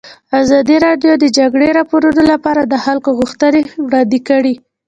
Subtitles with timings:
[0.41, 4.53] ازادي راډیو د د جګړې راپورونه لپاره د خلکو غوښتنې وړاندې کړي.